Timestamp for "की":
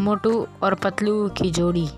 1.28-1.50